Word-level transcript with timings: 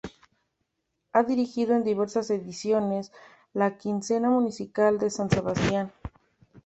Ha 1.13 1.21
dirigido 1.21 1.75
en 1.75 1.83
diversas 1.83 2.31
ediciones 2.31 3.11
la 3.53 3.77
Quincena 3.77 4.31
Musical 4.31 4.97
de 4.97 5.11
San 5.11 5.29
Sebastián. 5.29 5.91